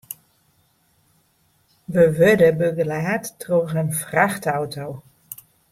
We 1.95 2.05
wurde 2.17 2.49
begelaat 2.61 3.25
troch 3.41 3.73
in 3.81 3.89
frachtauto. 4.03 4.89